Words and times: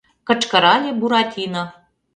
—кычкырале 0.27 0.91
Буратино. 0.99 1.63